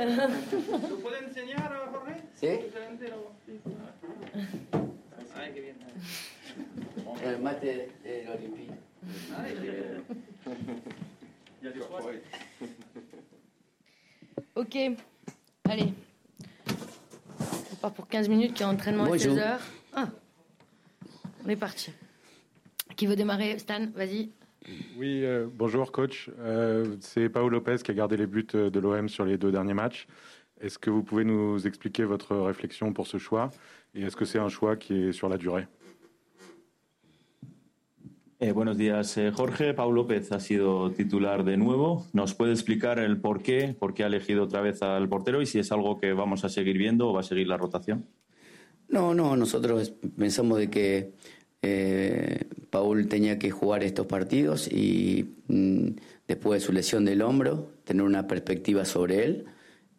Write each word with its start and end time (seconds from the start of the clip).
¿Lo 0.00 0.96
puede 0.96 1.24
enseñar, 1.26 1.70
Jorge? 1.92 2.22
¿Sí? 2.34 2.46
Ay, 5.36 5.52
qué 5.52 5.60
bien. 5.60 5.76
El 7.22 7.38
mate 7.42 7.90
del 8.02 8.28
Olympique. 8.28 8.72
Ay, 9.36 9.54
qué 9.54 9.60
bien. 9.60 10.04
Ya 11.62 11.70
digo, 11.70 11.86
Ok, 14.54 14.74
allez. 15.68 15.92
On 17.72 17.76
part 17.76 17.92
pour 17.92 18.08
15 18.08 18.28
minutes, 18.28 18.54
qui 18.54 18.62
est 18.62 18.66
entraînement 18.66 19.04
à 19.04 19.08
Bonjour. 19.08 19.34
16h. 19.36 19.58
Ah, 19.92 20.08
on 21.44 21.48
est 21.48 21.56
parti. 21.56 21.92
Qui 22.96 23.06
veut 23.06 23.16
démarrer 23.16 23.58
Stan, 23.58 23.86
vas-y. 23.94 24.30
Oui, 24.96 25.24
euh, 25.24 25.46
bonjour 25.52 25.90
coach. 25.90 26.30
Euh, 26.38 26.96
c'est 27.00 27.28
Paolo 27.28 27.48
Lopez 27.48 27.78
qui 27.82 27.90
a 27.90 27.94
gardé 27.94 28.16
les 28.16 28.26
buts 28.26 28.46
euh, 28.54 28.70
de 28.70 28.78
l'OM 28.78 29.08
sur 29.08 29.24
les 29.24 29.38
deux 29.38 29.50
derniers 29.50 29.74
matchs. 29.74 30.06
Est-ce 30.60 30.78
que 30.78 30.90
vous 30.90 31.02
pouvez 31.02 31.24
nous 31.24 31.66
expliquer 31.66 32.04
votre 32.04 32.36
réflexion 32.36 32.92
pour 32.92 33.06
ce 33.06 33.16
choix? 33.16 33.50
Et 33.94 34.02
est-ce 34.02 34.16
que 34.16 34.26
c'est 34.26 34.38
un 34.38 34.50
choix 34.50 34.76
qui 34.76 34.94
est 34.94 35.12
sur 35.12 35.28
la 35.28 35.38
durée? 35.38 35.66
Eh, 38.42 38.52
buenos 38.52 38.76
días, 38.76 39.16
eh, 39.16 39.30
Jorge. 39.30 39.74
Pau 39.74 39.90
López 39.92 40.32
ha 40.32 40.40
sido 40.40 40.90
titular 40.90 41.44
de 41.44 41.56
nuevo. 41.56 42.06
¿Nos 42.12 42.34
puede 42.34 42.52
explicar 42.52 42.98
el 42.98 43.20
por 43.20 43.42
qué, 43.42 43.74
por 43.78 43.92
qué 43.92 44.04
ha 44.04 44.06
elegido 44.06 44.44
otra 44.44 44.60
vez 44.60 44.82
al 44.82 45.08
portero? 45.08 45.42
Y 45.42 45.46
si 45.46 45.58
es 45.58 45.72
algo 45.72 45.98
que 45.98 46.12
vamos 46.12 46.44
a 46.44 46.48
seguir 46.48 46.76
viendo 46.78 47.08
o 47.08 47.12
va 47.12 47.20
a 47.20 47.22
seguir 47.22 47.48
la 47.48 47.56
rotación? 47.56 48.06
No, 48.88 49.14
no, 49.14 49.36
nosotros 49.36 49.94
pensamos 50.16 50.58
de 50.58 50.68
que 50.68 51.12
eh, 51.62 52.46
Paul 52.70 53.08
tenía 53.08 53.38
que 53.38 53.50
jugar 53.50 53.82
estos 53.82 54.06
partidos 54.06 54.68
y 54.68 55.34
mm, 55.48 55.88
después 56.26 56.60
de 56.60 56.66
su 56.66 56.72
lesión 56.72 57.04
del 57.04 57.22
hombro, 57.22 57.72
tener 57.84 58.02
una 58.02 58.26
perspectiva 58.26 58.84
sobre 58.84 59.24
él. 59.24 59.44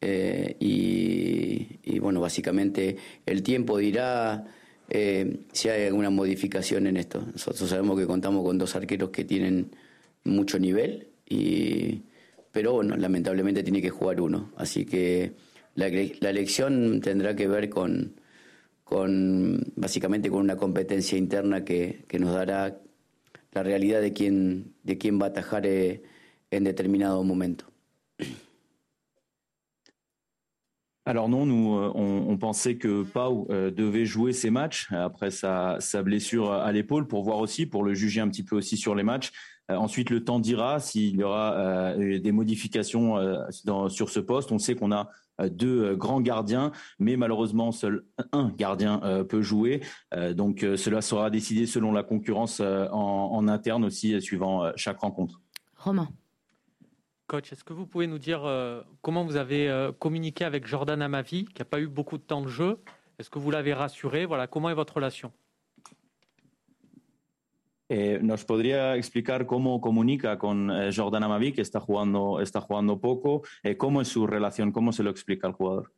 Eh, 0.04 0.56
y, 0.60 1.80
y, 1.84 2.00
bueno, 2.00 2.22
básicamente 2.22 2.98
el 3.28 3.44
tiempo 3.44 3.78
dirá 3.78 4.48
eh, 4.90 5.42
si 5.52 5.70
hay 5.70 5.86
alguna 5.86 6.10
modificación 6.10 6.88
en 6.88 6.98
esto. 6.98 7.24
Nosotros 7.32 7.70
sabemos 7.70 8.00
que 8.00 8.08
contamos 8.08 8.44
con 8.44 8.58
dos 8.58 8.76
arqueros 8.76 9.12
que 9.12 9.26
tienen 9.26 9.72
mucho 10.24 10.58
nivel, 10.58 11.10
y, 11.30 12.02
pero 12.52 12.74
bueno, 12.74 12.98
lamentablemente 12.98 13.64
tiene 13.64 13.82
que 13.82 13.90
jugar 13.90 14.22
uno. 14.22 14.52
Así 14.58 14.86
que 14.86 15.34
la, 15.76 15.90
la 15.90 16.30
elección 16.30 17.00
tendrá 17.02 17.36
que 17.36 17.48
ver 17.48 17.70
con, 17.70 18.16
con 18.92 19.72
básicamente 19.78 20.30
con 20.30 20.42
una 20.42 20.58
competencia 20.58 21.18
interna 21.18 21.64
que, 21.64 22.04
que 22.10 22.20
nos 22.20 22.34
dará 22.34 22.78
la 23.54 23.64
realidad 23.64 24.02
de 24.02 24.12
quién, 24.12 24.74
de 24.84 24.98
quién 24.98 25.18
va 25.18 25.28
a 25.28 25.30
atajar 25.30 25.66
eh, 25.66 26.04
en 26.52 26.66
determinado 26.66 27.24
momento. 27.24 27.64
Alors 31.06 31.30
non, 31.30 31.46
nous, 31.46 31.78
euh, 31.78 31.90
on, 31.96 32.28
on 32.28 32.38
pensait 32.38 32.76
que 32.76 33.04
Pau 33.04 33.48
euh, 33.50 33.72
devait 33.72 34.06
jouer 34.06 34.34
ses 34.34 34.52
matchs 34.52 34.92
après 34.92 35.32
sa, 35.32 35.78
sa 35.80 36.04
blessure 36.04 36.52
à 36.52 36.70
l'épaule 36.74 37.08
pour 37.08 37.24
voir 37.24 37.40
aussi, 37.40 37.66
pour 37.66 37.86
le 37.86 37.94
juger 37.94 38.20
un 38.20 38.28
petit 38.28 38.44
peu 38.44 38.58
aussi 38.58 38.76
sur 38.76 38.94
les 38.94 39.04
matchs. 39.04 39.32
Euh, 39.70 39.76
ensuite, 39.76 40.10
le 40.10 40.24
temps 40.24 40.40
dira 40.40 40.80
s'il 40.80 41.16
y 41.18 41.24
aura 41.24 41.54
euh, 41.54 42.20
des 42.20 42.32
modifications 42.32 43.18
euh, 43.18 43.38
dans, 43.66 43.90
sur 43.90 44.10
ce 44.10 44.20
poste. 44.20 44.52
On 44.52 44.58
sait 44.58 44.76
qu'on 44.76 44.92
a 44.92 45.10
euh, 45.40 45.50
deux 45.50 45.84
euh, 45.84 45.96
grands 45.96 46.22
gardiens, 46.22 46.72
mais 47.00 47.16
malheureusement 47.16 47.72
seul 47.72 48.04
un 48.32 48.50
gardien 48.50 49.02
euh, 49.04 49.24
peut 49.24 49.42
jouer. 49.42 49.82
Euh, 50.14 50.34
donc 50.34 50.64
euh, 50.64 50.78
cela 50.78 51.02
sera 51.02 51.30
décidé 51.30 51.66
selon 51.66 51.92
la 51.92 52.04
concurrence 52.04 52.60
euh, 52.60 52.88
en, 52.92 53.32
en 53.34 53.48
interne 53.48 53.86
aussi, 53.86 54.14
euh, 54.14 54.20
suivant 54.20 54.64
euh, 54.64 54.72
chaque 54.76 55.00
rencontre. 55.00 55.40
Romain. 55.78 56.10
Coach, 57.28 57.54
est-ce 57.54 57.64
que 57.64 57.72
vous 57.72 57.88
pouvez 57.88 58.08
nous 58.08 58.20
dire 58.20 58.44
euh, 58.44 58.82
comment 59.02 59.24
vous 59.24 59.38
avez 59.38 59.70
euh, 59.70 59.92
communiqué 59.94 60.44
avec 60.44 60.68
Jordan 60.68 61.02
Amavi, 61.02 61.46
qui 61.46 61.60
n'a 61.60 61.66
pas 61.66 61.80
eu 61.80 61.88
beaucoup 61.88 62.18
de 62.18 62.24
temps 62.24 62.42
de 62.42 62.50
jeu? 62.50 62.80
Est-ce 63.20 63.30
que 63.30 63.40
vous 63.40 63.52
l'avez 63.52 63.74
rassuré? 63.74 64.26
Voilà, 64.26 64.48
comment 64.48 64.70
est 64.70 64.74
votre 64.74 64.96
relation? 64.96 65.32
Eh, 67.94 68.20
¿Nos 68.22 68.46
podría 68.46 68.96
explicar 68.96 69.46
cómo 69.46 69.82
comunica 69.82 70.38
con 70.38 70.72
eh, 70.72 70.92
Jordan 70.96 71.24
Amavi, 71.24 71.52
que 71.52 71.62
está 71.62 71.82
jugando, 71.82 72.40
está 72.40 72.62
jugando 72.62 73.02
poco? 73.02 73.42
Eh, 73.64 73.76
¿Cómo 73.76 74.02
es 74.02 74.08
su 74.08 74.26
relación? 74.26 74.72
¿Cómo 74.72 74.94
se 74.94 75.04
lo 75.04 75.10
explica 75.10 75.46
al 75.46 75.52
jugador? 75.52 75.92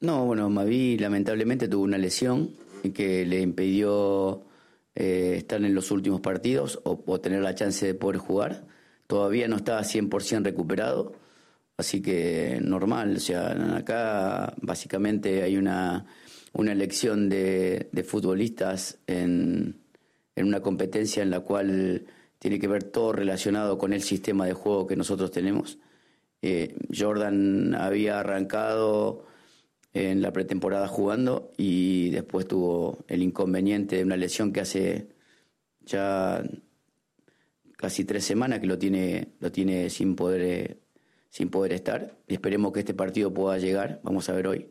No, 0.00 0.24
bueno, 0.24 0.48
Mavi 0.48 0.96
lamentablemente 0.96 1.68
tuvo 1.68 1.84
una 1.84 1.98
lesión 1.98 2.52
que 2.94 3.26
le 3.26 3.42
impidió 3.42 4.46
eh, 4.94 5.34
estar 5.36 5.62
en 5.62 5.74
los 5.74 5.90
últimos 5.90 6.22
partidos 6.22 6.80
o, 6.84 7.04
o, 7.04 7.20
tener 7.20 7.42
la 7.42 7.54
chance 7.54 7.84
de 7.84 7.92
poder 7.92 8.16
jugar. 8.16 8.64
Todavía 9.06 9.46
no 9.46 9.56
está 9.56 9.78
100% 9.80 10.42
recuperado, 10.42 11.12
así 11.76 12.00
que 12.00 12.60
normal. 12.62 13.14
O 13.14 13.20
sea, 13.20 13.76
acá 13.76 14.54
básicamente 14.62 15.42
hay 15.42 15.58
una, 15.58 16.06
una 16.54 16.72
elección 16.72 17.28
de, 17.28 17.90
de 17.92 18.04
futbolistas 18.04 19.00
en, 19.06 19.82
en 20.36 20.46
una 20.46 20.60
competencia 20.60 21.22
en 21.22 21.30
la 21.30 21.40
cual 21.40 22.06
tiene 22.38 22.58
que 22.58 22.68
ver 22.68 22.84
todo 22.84 23.12
relacionado 23.12 23.78
con 23.78 23.92
el 23.92 24.02
sistema 24.02 24.46
de 24.46 24.52
juego 24.52 24.86
que 24.86 24.96
nosotros 24.96 25.30
tenemos. 25.30 25.78
Eh, 26.42 26.76
Jordan 26.96 27.74
había 27.74 28.20
arrancado 28.20 29.24
en 29.94 30.20
la 30.20 30.32
pretemporada 30.32 30.86
jugando 30.86 31.50
y 31.56 32.10
después 32.10 32.46
tuvo 32.46 33.04
el 33.08 33.22
inconveniente 33.22 33.96
de 33.96 34.04
una 34.04 34.16
lesión 34.16 34.52
que 34.52 34.60
hace 34.60 35.08
ya 35.86 36.44
casi 37.76 38.04
tres 38.04 38.24
semanas 38.24 38.60
que 38.60 38.66
lo 38.66 38.78
tiene, 38.78 39.28
lo 39.40 39.50
tiene 39.50 39.88
sin 39.90 40.14
poder 40.14 40.78
sin 41.30 41.50
poder 41.50 41.72
estar. 41.72 42.16
Esperemos 42.28 42.72
que 42.72 42.80
este 42.80 42.94
partido 42.94 43.32
pueda 43.32 43.58
llegar, 43.58 44.00
vamos 44.02 44.28
a 44.28 44.32
ver 44.32 44.46
hoy. 44.46 44.68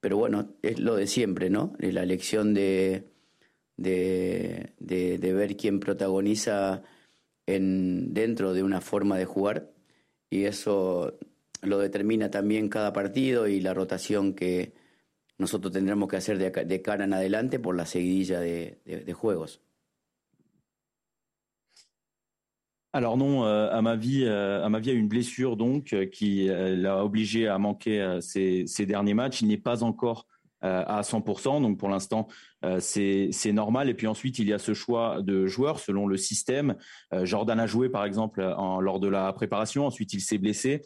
Pero 0.00 0.18
bueno, 0.18 0.54
es 0.62 0.78
lo 0.78 0.96
de 0.96 1.06
siempre, 1.06 1.48
¿no? 1.48 1.72
La 1.78 2.02
elección 2.02 2.52
de, 2.52 3.08
de, 3.78 4.74
de, 4.78 5.16
de 5.16 5.32
ver 5.32 5.56
quién 5.56 5.80
protagoniza 5.80 6.82
en, 7.46 8.12
dentro 8.12 8.52
de 8.52 8.62
una 8.62 8.82
forma 8.82 9.16
de 9.16 9.24
jugar 9.24 9.72
y 10.28 10.44
eso 10.44 11.18
lo 11.62 11.78
determina 11.78 12.30
también 12.30 12.68
cada 12.68 12.92
partido 12.92 13.48
y 13.48 13.60
la 13.60 13.72
rotación 13.72 14.34
que 14.34 14.74
nosotros 15.38 15.72
tendremos 15.72 16.08
que 16.08 16.16
hacer 16.16 16.38
de, 16.38 16.50
de 16.50 16.82
cara 16.82 17.04
en 17.04 17.14
adelante 17.14 17.58
por 17.58 17.74
la 17.76 17.86
seguidilla 17.86 18.40
de, 18.40 18.80
de, 18.84 19.04
de 19.04 19.12
juegos. 19.14 19.62
Alors 22.92 23.16
non, 23.18 23.44
euh, 23.44 23.70
à 23.70 23.82
ma 23.82 23.96
vie, 23.96 24.24
euh, 24.24 24.64
à 24.64 24.68
ma 24.70 24.80
vie 24.80 24.90
a 24.90 24.94
une 24.94 25.08
blessure 25.08 25.56
donc 25.56 25.92
euh, 25.92 26.06
qui 26.06 26.46
l'a 26.48 27.04
obligé 27.04 27.46
à 27.46 27.58
manquer 27.58 28.18
ces, 28.22 28.66
ces, 28.66 28.86
derniers 28.86 29.14
matchs. 29.14 29.42
Il 29.42 29.48
n'est 29.48 29.58
pas 29.58 29.82
encore 29.82 30.26
à 30.60 31.02
100%, 31.02 31.62
donc 31.62 31.78
pour 31.78 31.88
l'instant 31.88 32.26
c'est 32.80 33.52
normal. 33.52 33.88
Et 33.88 33.94
puis 33.94 34.06
ensuite 34.06 34.38
il 34.38 34.48
y 34.48 34.52
a 34.52 34.58
ce 34.58 34.74
choix 34.74 35.22
de 35.22 35.46
joueurs 35.46 35.78
selon 35.78 36.06
le 36.06 36.16
système. 36.16 36.76
Jordan 37.22 37.60
a 37.60 37.66
joué 37.66 37.88
par 37.88 38.04
exemple 38.04 38.40
lors 38.40 39.00
de 39.00 39.08
la 39.08 39.32
préparation. 39.32 39.86
Ensuite 39.86 40.12
il 40.12 40.20
s'est 40.20 40.38
blessé. 40.38 40.82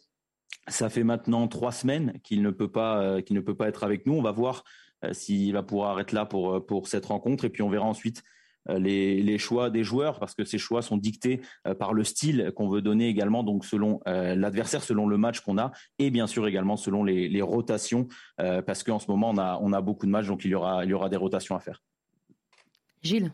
Ça 0.68 0.88
fait 0.88 1.04
maintenant 1.04 1.48
trois 1.48 1.72
semaines 1.72 2.20
qu'il 2.22 2.42
ne 2.42 2.50
peut 2.50 2.70
pas 2.70 3.16
ne 3.30 3.40
peut 3.40 3.54
pas 3.54 3.68
être 3.68 3.84
avec 3.84 4.06
nous. 4.06 4.14
On 4.14 4.22
va 4.22 4.32
voir 4.32 4.64
s'il 5.12 5.52
va 5.52 5.62
pouvoir 5.62 5.98
être 6.00 6.12
là 6.12 6.26
pour 6.26 6.64
pour 6.66 6.88
cette 6.88 7.06
rencontre. 7.06 7.44
Et 7.46 7.48
puis 7.48 7.62
on 7.62 7.70
verra 7.70 7.86
ensuite 7.86 8.22
les, 8.68 9.22
les, 9.22 9.38
choix 9.38 9.70
des 9.70 9.84
joueurs 9.84 10.18
parce 10.18 10.34
que 10.34 10.44
ces 10.44 10.58
choix 10.58 10.82
sont 10.82 10.96
dictés 10.96 11.40
par 11.78 11.92
le 11.92 12.04
style 12.04 12.52
qu'on 12.54 12.68
veut 12.68 12.82
donner 12.82 13.08
également 13.08 13.42
donc 13.42 13.64
selon 13.64 14.00
euh, 14.06 14.34
l'adversaire 14.34 14.82
selon 14.82 15.06
le 15.06 15.16
match 15.16 15.40
qu'on 15.40 15.58
a 15.58 15.72
et 15.98 16.10
bien 16.10 16.26
sûr 16.26 16.46
également 16.46 16.76
selon 16.76 17.04
les, 17.04 17.28
les 17.28 17.42
rotations 17.42 18.08
euh, 18.40 18.62
parce 18.62 18.82
qu'en 18.82 18.98
ce 18.98 19.10
moment 19.10 19.30
on 19.30 19.38
a, 19.38 19.58
on 19.60 19.72
a 19.72 19.80
beaucoup 19.80 20.06
de 20.06 20.10
matchs 20.10 20.26
donc 20.26 20.44
il 20.44 20.50
y 20.50 20.54
aura, 20.54 20.84
il 20.84 20.90
y 20.90 20.94
aura 20.94 21.08
des 21.08 21.16
rotations 21.16 21.56
à 21.56 21.60
faire. 21.60 21.82
Gilles. 23.02 23.32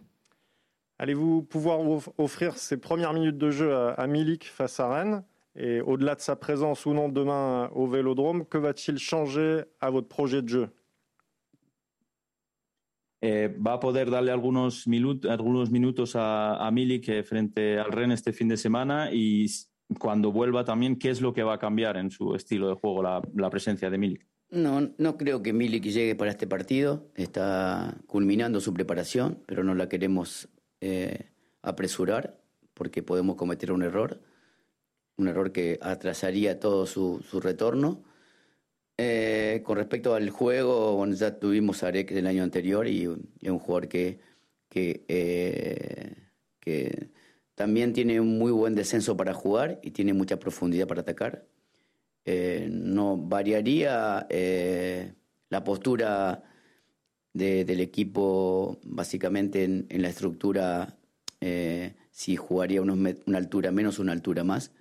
Allez-vous 0.99 1.43
pouvoir 1.43 1.81
offrir 2.19 2.57
ces 2.57 2.77
premières 2.77 3.13
minutes 3.13 3.39
de 3.39 3.51
jeu 3.51 3.73
à, 3.75 3.93
à 3.93 4.07
Milik 4.07 4.45
face 4.45 4.81
à 4.81 4.89
Rennes? 4.89 5.23
Et 5.55 5.81
au-delà 5.81 6.15
de 6.15 6.21
sa 6.21 6.37
présence 6.37 6.87
ou 6.87 6.93
non 6.93 7.09
demain 7.09 7.71
au 7.75 7.87
Vélodrome, 7.87 8.45
que 8.45 8.59
va-t-il 8.59 8.99
changer 8.99 9.63
à 9.81 9.91
votre 9.91 10.09
projet 10.09 10.43
de 10.43 10.49
jeu? 10.49 10.71
Eh, 13.21 13.57
va 13.67 13.75
a 13.75 13.81
poder 13.81 14.11
darle 14.11 14.31
algunos, 14.31 14.87
minut 14.87 15.27
algunos 15.27 15.71
minutos 15.71 16.13
a, 16.15 16.69
Milik 16.73 17.25
frente 17.25 17.79
al 17.79 17.91
Ren 17.91 18.13
este 18.13 18.33
fin 18.33 18.47
de 18.49 18.57
semana 18.57 19.11
y 19.13 19.47
cuando 19.99 20.31
vuelva 20.31 20.65
también, 20.65 20.97
¿qué 20.97 21.11
es 21.11 21.21
lo 21.21 21.33
que 21.33 21.43
va 21.43 21.55
a 21.55 21.59
cambiar 21.59 21.97
en 21.97 22.11
su 22.11 22.35
estilo 22.35 22.69
de 22.69 22.75
juego 22.75 23.03
la, 23.03 23.51
presencia 23.51 23.91
de 23.91 23.99
Milik? 23.99 24.27
No, 24.51 24.93
no 24.97 25.17
creo 25.17 25.43
que 25.43 25.53
Milik 25.53 25.85
llegue 25.85 26.15
para 26.15 26.31
este 26.31 26.47
partido. 26.47 27.11
Está 27.17 27.97
culminando 28.07 28.61
su 28.61 28.73
preparación, 28.73 29.43
pero 29.47 29.65
no 29.65 29.75
la 29.75 29.89
queremos 29.89 30.49
eh, 30.81 31.31
apresurar 31.63 32.41
porque 32.75 33.03
podemos 33.03 33.37
cometer 33.37 33.73
un 33.73 33.83
error, 33.83 34.21
un 35.17 35.27
error 35.27 35.51
que 35.51 35.79
atrasaría 35.83 36.61
todo 36.61 36.87
su 36.87 37.21
retorno. 37.43 38.05
Eh, 39.01 39.63
con 39.65 39.77
respecto 39.77 40.15
al 40.15 40.29
juego, 40.31 41.07
ya 41.07 41.39
tuvimos 41.39 41.85
a 41.85 41.89
Arek 41.89 42.11
del 42.13 42.27
año 42.27 42.43
anterior 42.43 42.89
y, 42.89 43.05
es 43.05 43.51
un 43.51 43.61
jugador 43.61 43.89
que, 43.89 44.19
eh, 44.75 46.15
que, 46.59 47.11
también 47.55 47.93
tiene 47.93 48.21
un 48.21 48.39
muy 48.39 48.53
buen 48.53 48.75
descenso 48.75 49.17
para 49.17 49.35
jugar 49.35 49.81
y 49.83 49.93
tiene 49.93 50.13
mucha 50.15 50.39
profundidad 50.39 50.87
para 50.89 51.03
atacar. 51.03 51.47
eh, 52.25 52.69
no 52.71 53.17
variaría 53.17 54.27
eh, 54.31 55.15
la 55.51 55.65
postura 55.65 56.45
del 57.33 57.81
equipo 57.81 58.79
básicamente 58.85 59.65
en, 59.65 60.03
la 60.03 60.09
estructura 60.09 60.99
si 62.11 62.37
jugaría 62.37 62.83
una 62.83 63.39
altura 63.39 63.73
menos 63.73 63.99
una 63.99 64.13
altura 64.13 64.45
más, 64.45 64.73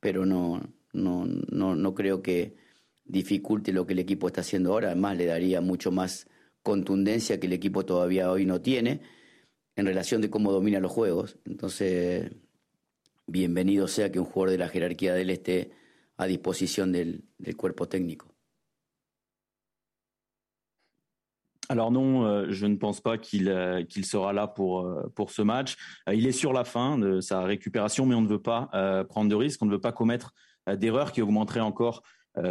pero 0.00 0.26
no, 0.26 0.62
no, 0.92 1.26
no, 1.26 1.76
no 1.76 1.94
creo 1.94 2.22
que 2.22 2.56
dificulte 3.04 3.72
lo 3.72 3.86
que 3.86 3.92
el 3.92 3.98
equipo 3.98 4.26
está 4.26 4.40
haciendo 4.40 4.72
ahora, 4.72 4.88
además 4.88 5.16
le 5.16 5.26
daría 5.26 5.60
mucho 5.60 5.90
más 5.90 6.26
contundencia 6.62 7.38
que 7.38 7.46
el 7.46 7.52
equipo 7.52 7.84
todavía 7.84 8.30
hoy 8.30 8.46
no 8.46 8.60
tiene 8.60 9.00
en 9.76 9.86
relación 9.86 10.20
de 10.22 10.30
cómo 10.30 10.52
domina 10.52 10.80
los 10.80 10.92
juegos. 10.92 11.38
Entonces, 11.44 12.30
bienvenido 13.26 13.88
sea 13.88 14.10
que 14.10 14.20
un 14.20 14.24
jugador 14.24 14.50
de 14.50 14.58
la 14.58 14.68
jerarquía 14.68 15.14
de 15.14 15.22
él 15.22 15.30
esté 15.30 15.72
à 16.16 16.26
disposition 16.26 16.92
del, 16.92 17.24
del 17.38 17.56
cuerpo 17.56 17.86
técnico. 17.86 18.34
Alors 21.70 21.90
non, 21.90 22.26
euh, 22.26 22.46
je 22.50 22.66
ne 22.66 22.76
pense 22.76 23.00
pas 23.00 23.16
qu'il 23.16 23.48
euh, 23.48 23.82
sera 24.02 24.32
là 24.34 24.46
pour 24.46 24.86
euh, 24.86 25.10
pour 25.14 25.30
ce 25.30 25.40
match. 25.40 25.76
il 26.12 26.26
est 26.26 26.32
sur 26.32 26.52
la 26.52 26.64
fin 26.64 26.98
de 26.98 27.20
sa 27.20 27.42
récupération, 27.42 28.04
mais 28.04 28.14
on 28.14 28.20
ne 28.20 28.28
veut 28.28 28.42
pas 28.42 28.68
prendre 29.08 29.30
de 29.30 29.34
risques, 29.34 29.62
on 29.62 29.66
ne 29.66 29.72
veut 29.72 29.80
pas 29.80 29.92
commettre 29.92 30.34
d'erreurs 30.66 31.12
qui 31.12 31.22
augmenteraient 31.22 31.60
encore 31.60 32.02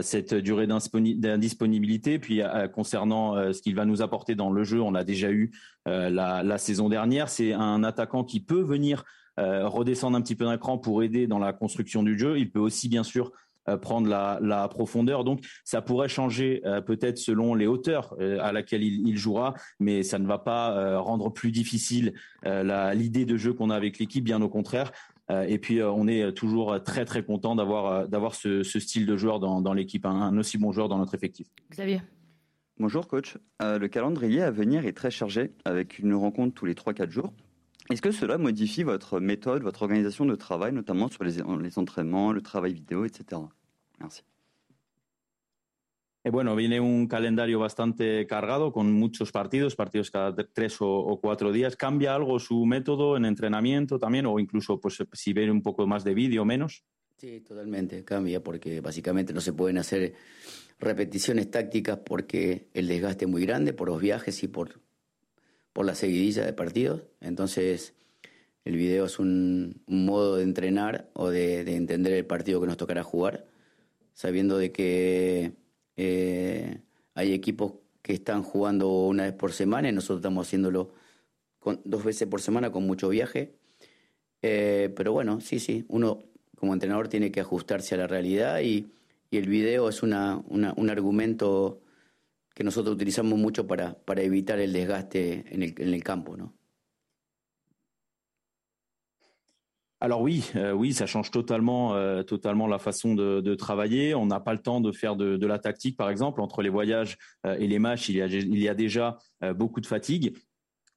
cette 0.02 0.34
durée 0.34 0.66
d'indisponibilité. 0.66 2.20
Puis 2.20 2.42
concernant 2.74 3.52
ce 3.52 3.62
qu'il 3.62 3.76
va 3.76 3.86
nous 3.86 4.02
apporter 4.02 4.36
dans 4.36 4.50
le 4.50 4.64
jeu, 4.64 4.82
on 4.82 4.96
a 4.96 5.04
déjà 5.04 5.30
eu 5.32 5.52
la, 5.86 6.42
la 6.44 6.58
saison 6.58 6.88
dernière. 6.88 7.30
C'est 7.30 7.54
un 7.54 7.84
attaquant 7.84 8.24
qui 8.24 8.40
peut 8.40 8.62
venir 8.62 9.04
redescendre 9.38 10.18
un 10.18 10.22
petit 10.22 10.36
peu 10.36 10.46
d'un 10.46 10.58
cran 10.58 10.78
pour 10.78 11.04
aider 11.04 11.28
dans 11.28 11.40
la 11.40 11.52
construction 11.52 12.02
du 12.02 12.18
jeu. 12.18 12.40
Il 12.40 12.52
peut 12.52 12.60
aussi 12.60 12.88
bien 12.88 13.04
sûr 13.04 13.32
euh, 13.70 13.78
prendre 13.78 14.10
la, 14.10 14.68
profondeur. 14.68 15.24
Donc, 15.24 15.46
ça 15.64 15.82
pourrait 15.82 16.10
changer 16.10 16.62
euh, 16.66 16.82
peut-être 16.82 17.18
selon 17.18 17.56
les 17.56 17.66
hauteurs 17.66 18.14
euh, 18.20 18.38
à 18.42 18.52
laquelle 18.52 18.84
il, 18.84 19.18
jouera, 19.18 19.54
mais 19.80 20.04
ça 20.04 20.20
ne 20.20 20.28
va 20.28 20.38
pas 20.38 21.00
rendre 21.00 21.30
plus 21.32 21.52
difficile 21.52 22.14
l'idée 22.46 23.26
de 23.26 23.38
jeu 23.38 23.54
qu'on 23.54 23.70
a 23.70 23.76
avec 23.76 24.00
l'équipe, 24.00 24.24
bien 24.24 24.42
au 24.42 24.50
contraire. 24.50 24.92
Et 25.30 25.58
puis, 25.58 25.82
on 25.82 26.08
est 26.08 26.34
toujours 26.34 26.84
très 26.84 27.06
très 27.06 27.24
content 27.24 27.56
d'avoir 27.56 28.08
d'avoir 28.08 28.36
ce, 28.36 28.62
style 28.64 29.06
de 29.06 29.18
joueur 29.18 29.40
dans, 29.40 29.74
l'équipe, 29.74 30.06
un, 30.06 30.38
aussi 30.38 30.58
bon 30.58 30.72
joueur 30.72 30.90
dans 30.90 30.98
notre 30.98 31.16
effectif. 31.16 31.48
Xavier. 31.72 32.02
Bonjour 32.80 33.08
coach. 33.08 33.38
le 33.62 33.88
calendrier 33.88 34.42
à 34.42 34.52
venir 34.52 34.86
est 34.86 34.94
très 34.94 35.12
chargé 35.12 35.54
avec 35.64 36.00
une 36.00 36.14
rencontre 36.14 36.54
tous 36.54 36.66
les 36.66 36.74
3-4 36.74 37.10
jours. 37.10 37.34
Est-ce 37.90 38.02
que 38.02 38.12
cela 38.12 38.38
modifie 38.38 38.84
votre 38.84 39.20
méthode, 39.20 39.64
votre 39.64 39.82
organisation 39.84 40.26
de 40.26 40.36
travail, 40.36 40.72
notamment 40.72 41.10
sur 41.10 41.24
les, 41.24 41.38
les 41.62 41.80
entraînements, 41.80 42.32
le 42.32 42.42
travail 42.42 42.74
vidéo, 42.74 43.06
etc. 43.06 43.42
Merci. 44.00 44.24
Eh, 46.24 46.30
bueno, 46.30 46.56
viene 46.56 46.80
un 46.80 47.08
calendario 47.08 47.60
bastante 47.60 48.26
cargado 48.28 48.72
con 48.72 48.92
muchos 48.94 49.32
partidos, 49.32 49.76
partidos 49.76 50.10
cada 50.10 50.36
tres 50.36 50.78
o, 50.80 51.20
cuatro 51.22 51.52
días. 51.52 51.76
¿Cambia 51.76 52.16
algo 52.16 52.40
su 52.40 52.66
método 52.66 53.18
en 53.18 53.26
entrenamiento 53.26 54.00
también 54.00 54.26
o 54.26 54.40
incluso 54.40 54.80
pues, 54.80 55.04
si 55.14 55.34
ve 55.34 55.52
un 55.52 55.62
poco 55.62 55.86
más 55.86 56.04
de 56.04 56.14
vídeo 56.14 56.46
menos? 56.46 56.84
Sí, 57.18 57.42
totalmente, 57.42 58.04
cambia 58.04 58.44
porque 58.44 58.82
básicamente 58.82 59.34
no 59.34 59.42
se 59.42 59.54
pueden 59.54 59.78
hacer 59.78 60.14
repeticiones 60.80 61.50
tácticas 61.52 62.00
porque 62.00 62.68
el 62.74 62.88
desgaste 62.88 63.26
es 63.26 63.32
muy 63.32 63.46
grande 63.46 63.74
por 63.74 63.90
los 63.90 64.02
viajes 64.02 64.44
y 64.44 64.48
por 64.48 64.82
por 65.74 65.86
la 65.86 65.96
seguidilla 65.96 66.46
de 66.46 66.54
partidos. 66.54 67.02
Entonces, 67.20 67.96
el 68.64 68.78
video 68.78 69.06
es 69.06 69.20
un, 69.20 69.82
modo 69.88 70.38
de 70.38 70.44
entrenar 70.44 71.10
o 71.14 71.30
de, 71.30 71.62
entender 71.76 72.14
el 72.14 72.26
partido 72.26 72.62
que 72.62 72.68
nos 72.68 72.78
tocará 72.78 73.04
jugar, 73.04 73.46
sabiendo 74.14 74.58
de 74.58 74.72
que 74.72 75.54
eh, 75.98 76.82
hay 77.16 77.34
equipos 77.34 77.74
que 78.02 78.14
están 78.14 78.44
jugando 78.44 78.90
una 78.90 79.24
vez 79.24 79.34
por 79.34 79.54
semana 79.54 79.90
y 79.90 79.92
nosotros 79.92 80.20
estamos 80.20 80.48
haciéndolo 80.48 80.92
dos 81.86 82.04
veces 82.04 82.28
por 82.28 82.42
semana 82.42 82.72
con 82.72 82.86
mucho 82.86 83.10
viaje. 83.10 83.54
Eh, 84.42 84.94
pero 84.96 85.14
bueno, 85.14 85.40
sí, 85.40 85.60
sí, 85.60 85.86
uno 85.88 86.20
como 86.58 86.74
entrenador 86.74 87.08
tiene 87.08 87.32
que 87.32 87.40
ajustarse 87.40 87.96
a 87.96 88.00
la 88.00 88.08
realidad 88.08 88.62
y, 88.62 88.90
el 89.32 89.50
video 89.50 89.90
es 89.90 90.04
una, 90.04 90.44
un 90.48 90.90
argumento 90.92 91.82
que 92.54 92.64
nosotros 92.64 92.94
utilizamos 92.94 93.40
mucho 93.40 93.66
para, 93.66 93.96
para 93.96 94.22
evitar 94.22 94.60
el 94.60 94.72
desgaste 94.72 95.46
en 95.50 95.64
el 95.64 96.04
campo, 96.04 96.38
¿no? 96.38 96.54
Alors 100.04 100.20
oui, 100.20 100.52
euh, 100.58 100.74
oui, 100.74 100.92
ça 100.92 101.06
change 101.06 101.32
totalement, 101.32 101.96
euh, 101.96 102.24
la 102.68 102.78
façon 102.78 103.16
de, 103.16 103.56
travailler. 103.56 104.14
On 104.14 104.26
n'a 104.26 104.42
pas 104.42 104.52
le 104.52 104.60
temps 104.60 104.82
de 104.82 104.92
faire 104.92 105.16
de, 105.16 105.38
de, 105.38 105.48
la 105.48 105.60
tactique, 105.60 105.96
par 105.96 106.10
exemple, 106.10 106.42
entre 106.42 106.62
les 106.62 106.68
voyages 106.68 107.18
euh, 107.48 107.56
et 107.58 107.68
les 107.68 107.80
matchs. 107.80 108.10
Il 108.10 108.18
y 108.18 108.22
a, 108.22 108.26
il 108.26 108.60
y 108.60 108.68
a 108.68 108.74
déjà 108.74 109.18
beaucoup 109.56 109.80
de 109.80 109.86
fatigue. 109.86 110.36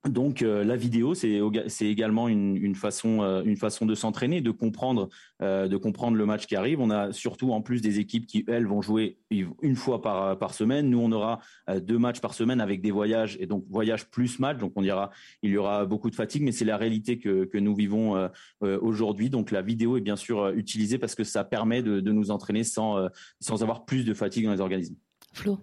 Donc 0.09 0.43
euh, 0.43 0.65
la 0.65 0.77
vidéo, 0.77 1.15
c'est 1.15 1.87
également 1.87 2.29
une, 2.29 2.75
façon, 2.75 3.23
euh, 3.23 3.43
une 3.45 3.57
façon 3.57 3.87
de 3.87 3.95
s'entraîner, 3.95 4.41
de 4.41 4.51
comprendre, 4.51 5.09
euh, 5.43 5.69
de 5.69 5.77
comprendre 5.77 6.17
le 6.17 6.27
match 6.27 6.47
qui 6.47 6.57
arrive. 6.57 6.81
On 6.81 6.91
a 6.91 7.13
surtout 7.13 7.53
en 7.53 7.61
plus 7.61 7.81
des 7.81 7.99
équipes 7.99 8.27
qui 8.27 8.45
elles 8.49 8.67
vont 8.67 8.83
jouer 8.83 9.19
une 9.31 9.77
fois 9.77 10.01
par, 10.03 10.55
semaine. 10.55 10.91
Nous, 10.91 10.99
on 10.99 11.11
aura 11.13 11.41
deux 11.81 11.99
matchs 11.99 12.21
par 12.21 12.35
semaine 12.35 12.61
avec 12.61 12.81
des 12.81 12.91
voyages 12.91 13.37
et 13.41 13.47
donc 13.47 13.65
voyage 13.69 14.09
plus 14.09 14.39
match. 14.39 14.59
Donc 14.59 14.73
on 14.77 14.83
dira, 14.83 15.11
il 15.43 15.51
y 15.51 15.57
aura 15.57 15.85
beaucoup 15.85 16.09
de 16.09 16.15
fatigue, 16.15 16.43
mais 16.43 16.53
c'est 16.53 16.65
la 16.65 16.77
réalité 16.77 17.19
que, 17.19 17.45
que 17.45 17.59
nous 17.59 17.75
vivons 17.75 18.31
aujourd'hui. 18.61 19.29
Donc 19.29 19.51
la 19.51 19.63
vidéo 19.63 19.97
est 19.97 20.01
bien 20.01 20.17
sûr 20.17 20.49
utilisée 20.51 20.99
parce 20.99 21.15
que 21.15 21.25
ça 21.25 21.45
permet 21.45 21.83
de, 21.83 22.01
de 22.01 22.13
nous 22.13 22.31
entraîner 22.31 22.65
sans, 22.65 23.09
sans 23.41 23.63
avoir 23.63 23.85
plus 23.85 24.05
de 24.05 24.15
fatigue 24.15 24.45
dans 24.45 24.53
les 24.53 24.61
organismes. 24.61 24.97
Flo. 25.33 25.59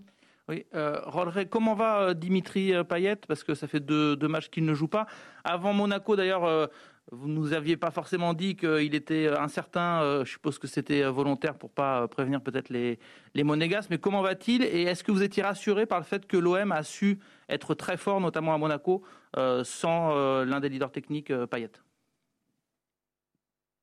Oui, 0.50 0.66
euh, 0.76 1.00
comment 1.50 1.74
va 1.74 2.02
euh, 2.02 2.14
Dimitri 2.14 2.74
euh, 2.74 2.84
Payet? 2.84 3.16
Parce 3.16 3.46
que 3.46 3.56
ça 3.56 3.68
fait 3.68 3.80
deux, 3.80 4.18
matchs 4.28 4.50
qu'il 4.50 4.66
ne 4.66 4.74
joue 4.74 4.90
pas. 4.90 5.06
Avant 5.46 5.72
Monaco, 5.72 6.18
d'ailleurs, 6.18 6.44
euh, 6.44 6.68
vous 7.12 7.30
ne 7.30 7.34
nous 7.34 7.54
aviez 7.54 7.78
pas 7.78 7.92
forcément 7.92 8.34
dit 8.34 8.58
qu'il 8.58 8.94
était 8.94 9.28
incertain. 9.28 10.24
je 10.24 10.30
suppose 10.30 10.58
que 10.60 10.68
c'était 10.68 11.04
volontaire 11.04 11.58
pour 11.58 11.70
pas 11.70 12.08
prévenir 12.08 12.42
peut-être 12.42 12.70
les, 12.70 13.00
les 13.36 13.44
monégasques. 13.44 13.90
Mais 13.90 13.98
comment 13.98 14.22
va-t-il? 14.22 14.64
Et 14.64 14.84
est-ce 14.84 15.04
que 15.04 15.12
vous 15.12 15.24
étiez 15.24 15.44
rassuré 15.44 15.86
par 15.86 16.00
le 16.00 16.06
fait 16.06 16.26
que 16.26 16.38
l'OM 16.38 16.72
a 16.72 16.84
su 16.84 17.20
être 17.50 17.76
très 17.76 17.98
fort, 17.98 18.22
notamment 18.22 18.54
à 18.54 18.58
Monaco, 18.58 19.04
sans 19.64 20.44
l'un 20.46 20.60
des 20.62 20.70
leaders 20.70 20.92
techniques, 20.92 21.34
Payet? 21.48 21.72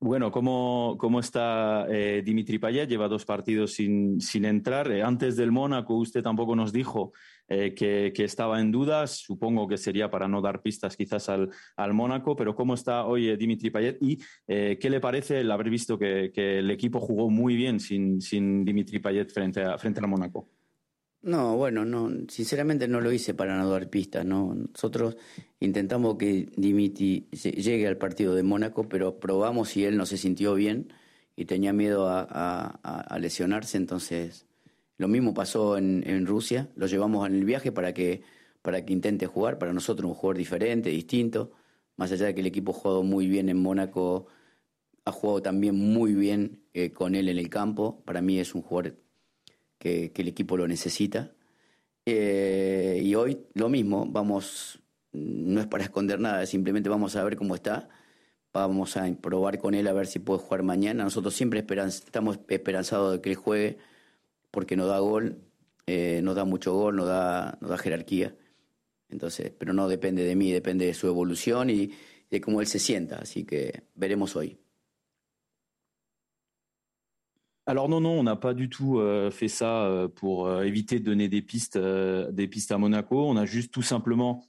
Bueno, 0.03 0.31
¿cómo, 0.31 0.95
cómo 0.97 1.19
está 1.19 1.85
eh, 1.87 2.23
Dimitri 2.25 2.57
Payet? 2.57 2.87
Lleva 2.89 3.07
dos 3.07 3.23
partidos 3.23 3.73
sin, 3.73 4.19
sin 4.19 4.45
entrar. 4.45 4.91
Eh, 4.91 5.03
antes 5.03 5.37
del 5.37 5.51
Mónaco, 5.51 5.93
usted 5.93 6.23
tampoco 6.23 6.55
nos 6.55 6.73
dijo 6.73 7.13
eh, 7.47 7.75
que, 7.75 8.11
que, 8.11 8.23
estaba 8.23 8.59
en 8.59 8.71
dudas. 8.71 9.17
Supongo 9.17 9.67
que 9.67 9.77
sería 9.77 10.09
para 10.09 10.27
no 10.27 10.41
dar 10.41 10.63
pistas 10.63 10.97
quizás 10.97 11.29
al, 11.29 11.51
al 11.77 11.93
Mónaco, 11.93 12.35
pero 12.35 12.55
¿cómo 12.55 12.73
está 12.73 13.05
hoy 13.05 13.37
Dimitri 13.37 13.69
Payet? 13.69 13.99
¿Y 14.01 14.17
qué 14.47 14.89
le 14.89 14.99
parece 14.99 15.41
el 15.41 15.51
haber 15.51 15.69
visto 15.69 15.99
que, 15.99 16.31
que, 16.33 16.57
el 16.57 16.71
equipo 16.71 16.99
jugó 16.99 17.29
muy 17.29 17.55
bien 17.55 17.79
sin, 17.79 18.21
sin 18.21 18.65
Dimitri 18.65 18.97
Payet 18.97 19.29
frente, 19.29 19.61
a, 19.61 19.77
frente 19.77 19.99
al 19.99 20.07
Mónaco? 20.07 20.49
No, 21.23 21.55
bueno, 21.55 21.85
no, 21.85 22.09
sinceramente 22.29 22.87
no 22.87 22.99
lo 22.99 23.11
hice 23.11 23.35
para 23.35 23.55
no 23.55 23.69
dar 23.69 23.89
pistas, 23.91 24.25
¿no? 24.25 24.55
Nosotros 24.55 25.17
intentamos 25.59 26.17
que 26.17 26.49
Dimitri 26.57 27.27
llegue 27.29 27.87
al 27.87 27.97
partido 27.97 28.33
de 28.33 28.41
Mónaco, 28.41 28.89
pero 28.89 29.19
probamos 29.19 29.69
si 29.69 29.85
él 29.85 29.97
no 29.97 30.07
se 30.07 30.17
sintió 30.17 30.55
bien 30.55 30.91
y 31.35 31.45
tenía 31.45 31.73
miedo 31.73 32.07
a, 32.09 33.17
lesionarse, 33.19 33.77
entonces 33.77 34.47
lo 34.97 35.07
mismo 35.07 35.33
pasó 35.35 35.77
en, 35.77 36.25
Rusia, 36.25 36.69
lo 36.75 36.87
llevamos 36.87 37.27
en 37.27 37.35
el 37.35 37.45
viaje 37.45 37.71
para 37.71 37.93
que, 37.93 38.23
para 38.63 38.83
que 38.83 38.93
intente 38.93 39.27
jugar, 39.27 39.59
para 39.59 39.73
nosotros 39.73 40.09
un 40.09 40.15
jugador 40.15 40.37
diferente, 40.37 40.89
distinto, 40.89 41.51
más 41.97 42.11
allá 42.11 42.27
de 42.27 42.35
que 42.35 42.41
el 42.41 42.47
equipo 42.47 42.71
ha 42.71 42.75
jugado 42.75 43.03
muy 43.03 43.27
bien 43.27 43.47
en 43.49 43.57
Mónaco, 43.61 44.25
ha 45.05 45.11
jugado 45.11 45.43
también 45.43 45.75
muy 45.75 46.15
bien 46.15 46.63
eh, 46.73 46.91
con 46.91 47.13
él 47.13 47.29
en 47.29 47.37
el 47.37 47.49
campo, 47.49 48.01
para 48.05 48.21
mí 48.23 48.39
es 48.39 48.55
un 48.55 48.63
jugador 48.63 48.95
que, 49.81 50.11
el 50.15 50.27
equipo 50.27 50.55
lo 50.55 50.67
necesita. 50.67 51.31
Eh, 52.05 53.01
y 53.03 53.15
hoy 53.15 53.39
lo 53.53 53.67
mismo, 53.67 54.05
vamos, 54.07 54.79
no 55.11 55.59
es 55.59 55.67
para 55.67 55.83
esconder 55.83 56.19
nada, 56.19 56.45
simplemente 56.45 56.89
vamos 56.89 57.15
a 57.15 57.23
ver 57.23 57.35
cómo 57.35 57.55
está, 57.55 57.89
vamos 58.53 58.95
a 58.97 59.11
probar 59.21 59.59
con 59.59 59.73
él 59.73 59.87
a 59.87 59.93
ver 59.93 60.07
si 60.07 60.19
puede 60.19 60.39
jugar 60.39 60.63
mañana. 60.63 61.03
Nosotros 61.03 61.33
siempre 61.33 61.59
estamos 61.59 62.39
esperanzados 62.47 63.13
de 63.13 63.21
que 63.21 63.29
él 63.31 63.35
juegue 63.35 63.77
porque 64.51 64.75
nos 64.75 64.87
da 64.87 64.99
gol, 64.99 65.41
eh, 65.87 66.21
nos 66.23 66.35
da 66.35 66.45
mucho 66.45 66.73
gol, 66.73 66.95
nos 66.95 67.07
da, 67.07 67.57
nos 67.59 67.71
da 67.71 67.77
jerarquía. 67.77 68.35
Entonces, 69.09 69.51
pero 69.57 69.73
no 69.73 69.89
depende 69.89 70.23
de 70.23 70.35
mí, 70.35 70.51
depende 70.51 70.85
de 70.85 70.93
su 70.93 71.07
evolución 71.07 71.69
y 71.69 71.91
de 72.29 72.39
cómo 72.39 72.61
él 72.61 72.67
se 72.67 72.79
sienta. 72.79 73.17
Así 73.17 73.43
que 73.43 73.83
veremos 73.95 74.35
hoy. 74.35 74.57
Alors 77.67 77.89
non, 77.89 78.01
non, 78.01 78.19
on 78.19 78.23
n'a 78.23 78.35
pas 78.35 78.53
du 78.53 78.69
tout 78.69 78.99
euh, 78.99 79.29
fait 79.29 79.47
ça 79.47 79.85
euh, 79.85 80.07
pour 80.07 80.47
euh, 80.47 80.63
éviter 80.63 80.99
de 80.99 81.05
donner 81.05 81.27
des 81.27 81.41
pistes, 81.41 81.77
des 81.77 82.47
pistes 82.47 82.71
à 82.71 82.77
Monaco. 82.77 83.27
On 83.27 83.37
a 83.37 83.45
juste 83.45 83.71
tout 83.71 83.81
simplement 83.81 84.43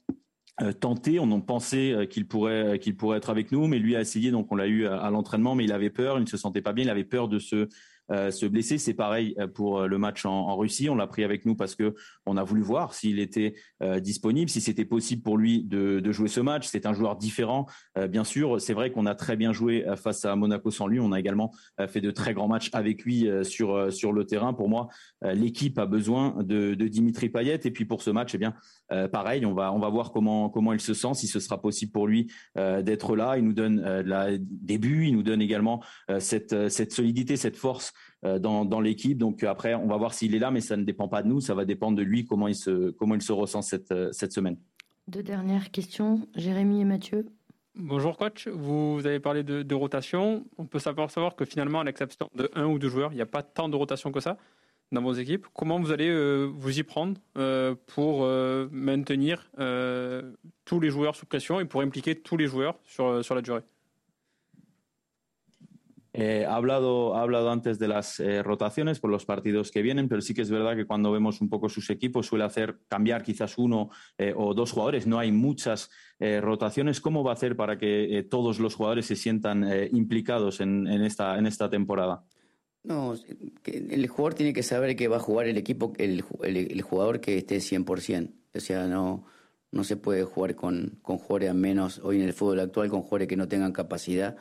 tenté. 0.79 1.19
On 1.19 1.31
en 1.31 1.41
pensait 1.41 2.07
qu'il 2.09 2.27
pourrait, 2.27 2.77
qu'il 2.79 2.95
pourrait 2.95 3.17
être 3.17 3.29
avec 3.29 3.51
nous, 3.51 3.67
mais 3.67 3.79
lui 3.79 3.95
a 3.95 4.01
essayé. 4.01 4.31
Donc 4.31 4.51
on 4.51 4.55
l'a 4.55 4.67
eu 4.67 4.85
à, 4.85 5.09
l'entraînement, 5.09 5.55
mais 5.55 5.63
il 5.63 5.71
avait 5.71 5.89
peur. 5.89 6.17
Il 6.17 6.23
ne 6.23 6.27
se 6.27 6.37
sentait 6.37 6.61
pas 6.61 6.73
bien. 6.73 6.85
Il 6.85 6.89
avait 6.89 7.03
peur 7.03 7.27
de 7.27 7.39
se, 7.39 7.69
se 8.09 8.45
blesser. 8.45 8.77
C'est 8.77 8.93
pareil 8.93 9.35
pour 9.53 9.87
le 9.87 9.97
match 9.97 10.25
en, 10.25 10.55
Russie. 10.57 10.89
On 10.89 10.95
l'a 10.95 11.07
pris 11.07 11.23
avec 11.23 11.45
nous 11.45 11.55
parce 11.55 11.75
que 11.75 11.95
on 12.25 12.37
a 12.37 12.43
voulu 12.43 12.61
voir 12.61 12.93
s'il 12.93 13.19
était 13.19 13.55
disponible, 13.99 14.49
si 14.49 14.61
c'était 14.61 14.85
possible 14.85 15.21
pour 15.21 15.37
lui 15.37 15.63
de, 15.63 16.11
jouer 16.11 16.27
ce 16.27 16.41
match. 16.41 16.67
C'est 16.67 16.85
un 16.85 16.93
joueur 16.93 17.15
différent, 17.15 17.65
bien 18.09 18.23
sûr. 18.23 18.61
C'est 18.61 18.73
vrai 18.73 18.91
qu'on 18.91 19.05
a 19.05 19.15
très 19.15 19.35
bien 19.35 19.53
joué 19.53 19.85
face 19.95 20.25
à 20.25 20.35
Monaco 20.35 20.69
sans 20.71 20.87
lui. 20.87 20.99
On 20.99 21.11
a 21.11 21.19
également 21.19 21.51
fait 21.87 22.01
de 22.01 22.11
très 22.11 22.33
grands 22.33 22.47
matchs 22.47 22.69
avec 22.73 23.03
lui 23.03 23.27
sur 23.43 23.91
sur 23.91 24.11
le 24.11 24.25
terrain. 24.25 24.53
Pour 24.53 24.69
moi, 24.69 24.89
l'équipe 25.21 25.77
a 25.79 25.85
besoin 25.85 26.35
de, 26.39 26.75
de 26.75 26.87
Dimitri 26.87 27.29
Payet. 27.29 27.59
Et 27.63 27.71
puis 27.71 27.85
pour 27.85 28.01
ce 28.01 28.09
match, 28.09 28.35
eh 28.35 28.37
bien, 28.37 28.53
pareil, 29.11 29.45
on 29.45 29.53
va 29.53 29.73
on 29.73 29.79
va 29.79 29.89
voir 29.89 30.11
comment 30.11 30.49
comment 30.49 30.73
il 30.73 30.81
se 30.81 30.93
sent, 30.93 31.13
si 31.13 31.27
ce 31.27 31.39
sera 31.39 31.61
possible 31.61 31.91
pour 31.91 32.07
lui 32.07 32.31
d'être 32.55 33.15
là. 33.15 33.37
Il 33.37 33.45
nous 33.45 33.53
donne 33.53 33.81
la, 33.81 34.37
des 34.37 34.77
buts, 34.77 35.07
il 35.07 35.13
nous 35.13 35.23
donne 35.23 35.41
également 35.41 35.83
cette 36.19 36.69
cette 36.69 36.91
solidité, 36.91 37.37
cette 37.37 37.57
force 37.57 37.92
dans, 38.23 38.65
dans 38.65 38.79
l'équipe. 38.79 39.17
Donc 39.17 39.43
après, 39.43 39.75
on 39.75 39.87
va 39.87 39.97
voir 39.97 40.13
s'il 40.13 40.33
est 40.33 40.39
là, 40.39 40.49
mais 40.49 40.61
ça 40.61 40.77
ne 40.77 40.83
dépend 40.83 41.07
pas 41.07 41.23
de 41.23 41.27
nous. 41.27 41.41
Ça 41.41 41.53
va 41.53 41.65
dépendre 41.65 41.97
de 41.97 42.03
lui 42.03 42.25
comment 42.25 42.47
il 42.47 42.55
se 42.55 42.91
comment 42.91 43.15
il 43.15 43.21
se 43.21 43.31
ressent 43.31 43.61
cette 43.61 43.93
cette 44.13 44.31
semaine. 44.31 44.57
Deux 45.07 45.23
dernières 45.23 45.71
questions, 45.71 46.27
Jérémy 46.35 46.81
et 46.81 46.85
Mathieu. 46.85 47.25
Bonjour 47.75 48.17
coach, 48.17 48.47
vous 48.47 49.01
avez 49.05 49.19
parlé 49.19 49.41
de, 49.43 49.75
rotation. 49.75 50.45
On 50.59 50.65
peut 50.65 50.77
savoir, 50.77 51.09
savoir 51.09 51.35
que 51.35 51.43
finalement, 51.43 51.79
à 51.79 51.83
l'exception 51.83 52.29
de 52.35 52.49
un 52.53 52.67
ou 52.67 52.77
deux 52.77 52.87
joueurs, 52.87 53.11
il 53.11 53.15
n'y 53.15 53.21
a 53.21 53.25
pas 53.25 53.41
tant 53.41 53.67
de 53.67 53.75
rotation 53.75 54.11
que 54.11 54.19
ça 54.19 54.37
dans 54.91 55.01
vos 55.01 55.13
équipes. 55.13 55.47
Comment 55.53 55.79
vous 55.79 55.91
allez 55.91 56.07
euh, 56.07 56.45
vous 56.53 56.79
y 56.79 56.83
prendre 56.83 57.19
euh, 57.35 57.73
pour 57.87 58.23
euh, 58.23 58.67
maintenir 58.71 59.49
tous 60.65 60.79
les 60.79 60.91
joueurs 60.91 61.15
sous 61.15 61.25
pression 61.25 61.59
et 61.59 61.65
pour 61.65 61.81
impliquer 61.81 62.13
tous 62.13 62.37
les 62.37 62.45
joueurs 62.45 62.77
sur, 62.85 63.25
sur 63.25 63.33
la 63.33 63.41
durée? 63.41 63.61
Eh, 66.15 66.45
ha, 66.47 66.55
hablado, 66.55 67.15
ha 67.15 67.23
hablado 67.23 67.49
antes 67.49 67.79
de 67.79 67.87
las 67.87 68.19
eh, 68.19 68.43
rotaciones 68.43 68.99
por 68.99 69.09
los 69.09 69.25
partidos 69.25 69.71
que 69.71 69.81
vienen, 69.81 70.07
pero 70.07 70.21
sí 70.21 70.35
que 70.35 70.43
es 70.43 70.51
verdad 70.51 70.75
que 70.75 70.85
cuando 70.85 71.11
vemos 71.11 71.41
un 71.41 71.49
poco 71.49 71.69
sus 71.69 71.89
equipos 71.89 72.27
suele 72.27 72.43
hacer 72.43 72.77
cambiar 72.87 73.23
quizás 73.23 73.57
uno 73.57 73.89
eh, 74.19 74.31
o 74.35 74.53
dos 74.53 74.71
jugadores. 74.71 75.07
No 75.07 75.17
hay 75.19 75.31
muchas 75.31 75.89
rotaciones. 76.41 77.01
¿Cómo 77.01 77.21
va 77.21 77.31
a 77.31 77.33
hacer 77.33 77.57
para 77.57 77.77
que 77.77 78.25
todos 78.29 78.57
los 78.57 78.75
jugadores 78.75 79.07
se 79.07 79.17
sientan 79.17 79.67
implicados 79.91 80.61
en, 80.61 80.87
esta, 80.87 81.37
en 81.37 81.47
esta 81.47 81.69
temporada? 81.69 82.23
No, 82.83 83.13
el 83.65 84.07
jugador 84.07 84.33
tiene 84.33 84.53
que 84.53 84.63
saber 84.63 84.95
que 84.95 85.09
va 85.09 85.17
a 85.17 85.19
jugar 85.19 85.47
el 85.47 85.57
equipo, 85.57 85.91
el, 85.97 86.21
jugador 86.21 87.19
que 87.19 87.39
esté 87.39 87.57
100%. 87.57 88.31
O 88.55 88.59
sea, 88.61 88.87
no, 88.87 89.25
no 89.71 89.83
se 89.83 89.97
puede 89.97 90.23
jugar 90.23 90.55
con, 90.55 90.97
con 91.01 91.17
jugadores 91.17 91.53
menos 91.55 91.99
hoy 91.99 92.21
en 92.21 92.23
el 92.23 92.31
fútbol 92.31 92.61
actual, 92.61 92.89
con 92.89 93.01
jugadores 93.01 93.27
que 93.27 93.35
no 93.35 93.49
tengan 93.49 93.73
capacidad 93.73 94.37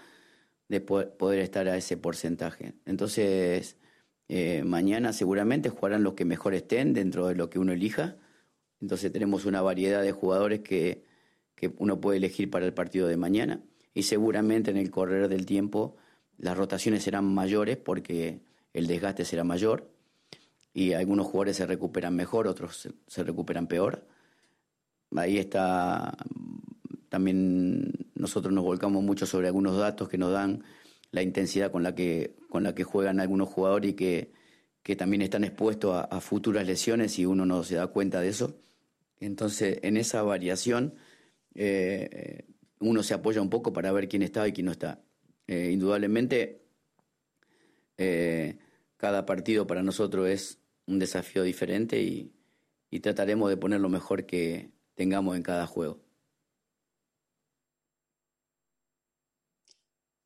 de 0.73 0.81
poder 0.81 1.41
estar 1.41 1.69
a 1.69 1.77
ese 1.77 1.99
porcentaje. 1.99 2.73
Entonces, 2.87 3.77
eh, 4.29 4.65
mañana 4.65 5.13
seguramente 5.13 5.69
jugarán 5.69 6.03
los 6.03 6.15
que 6.15 6.25
mejor 6.25 6.55
estén 6.55 6.95
dentro 6.95 7.29
de 7.29 7.35
lo 7.35 7.51
que 7.51 7.59
uno 7.59 7.73
elija. 7.73 8.17
Entonces 8.81 9.13
tenemos 9.13 9.45
una 9.45 9.61
variedad 9.61 10.03
de 10.03 10.13
jugadores 10.13 10.61
que, 10.61 11.05
que 11.55 11.75
uno 11.77 12.01
puede 12.01 12.17
elegir 12.17 12.51
para 12.51 12.65
el 12.65 12.73
partido 12.73 13.07
de 13.07 13.19
mañana 13.19 13.61
y 13.93 14.05
seguramente 14.05 14.71
en 14.71 14.79
el 14.79 14.91
correr 14.91 15.29
del 15.29 15.45
tiempo 15.45 15.97
las 16.39 16.57
rotaciones 16.57 17.03
serán 17.03 17.27
mayores 17.27 17.77
porque 17.77 18.41
el 18.73 18.87
desgaste 18.87 19.27
será 19.27 19.45
mayor 19.45 19.91
y 20.73 20.95
algunos 20.95 21.27
jugadores 21.27 21.59
se 21.59 21.67
recuperan 21.67 22.17
mejor, 22.17 22.47
otros 22.49 22.89
se 23.07 23.23
recuperan 23.23 23.67
peor. 23.67 24.07
Ahí 25.15 25.37
está 25.37 26.17
también 27.13 27.93
nosotros 28.15 28.55
nos 28.55 28.65
volcamos 28.65 29.03
mucho 29.03 29.27
sobre 29.27 29.49
algunos 29.49 29.77
datos 29.77 30.09
que 30.09 30.17
nos 30.17 30.33
dan 30.33 30.65
la 31.11 31.21
intensidad 31.21 31.71
con 31.71 31.83
la 31.83 31.95
que, 31.95 32.37
con 32.49 32.63
la 32.63 32.75
que 32.75 32.85
juegan 32.85 33.21
algunos 33.21 33.51
jugadores 33.51 33.91
y 33.91 33.93
que, 33.93 34.33
que 34.83 34.97
también 34.97 35.21
están 35.21 35.45
expuestos 35.45 36.07
a, 36.09 36.21
futuras 36.23 36.67
lesiones 36.67 37.19
y 37.19 37.27
uno 37.27 37.45
no 37.45 37.65
se 37.65 37.75
da 37.75 37.89
cuenta 37.89 38.23
de 38.23 38.31
eso. 38.31 38.57
Entonces, 39.21 39.79
en 39.83 39.99
esa 39.99 40.23
variación, 40.23 40.95
eh, 41.55 42.47
uno 42.81 43.03
se 43.03 43.13
apoya 43.13 43.43
un 43.43 43.51
poco 43.51 43.75
para 43.75 43.93
ver 43.93 44.09
quién 44.09 44.23
está 44.23 44.49
y 44.49 44.55
quién 44.55 44.65
no 44.65 44.73
está. 44.73 45.05
Eh, 45.49 45.69
indudablemente, 45.71 46.63
eh, 47.99 48.57
cada 48.97 49.27
partido 49.27 49.67
para 49.67 49.83
nosotros 49.83 50.31
es 50.31 50.63
un 50.87 50.99
desafío 50.99 51.43
diferente 51.43 52.01
y 52.01 53.01
trataremos 53.01 53.51
de 53.51 53.59
poner 53.59 53.83
lo 53.83 53.91
mejor 53.91 54.25
que 54.25 54.71
tengamos 54.95 55.37
en 55.37 55.43
cada 55.43 55.67
juego. 55.67 56.01